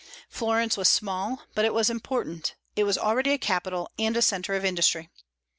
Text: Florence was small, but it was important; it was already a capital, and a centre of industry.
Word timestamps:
Florence 0.31 0.77
was 0.77 0.89
small, 0.89 1.43
but 1.53 1.63
it 1.63 1.75
was 1.75 1.87
important; 1.87 2.55
it 2.75 2.85
was 2.85 2.97
already 2.97 3.33
a 3.33 3.37
capital, 3.37 3.87
and 3.99 4.17
a 4.17 4.21
centre 4.23 4.55
of 4.55 4.65
industry. 4.65 5.11